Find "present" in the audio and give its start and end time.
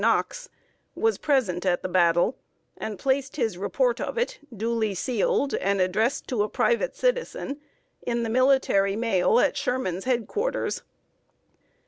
1.19-1.63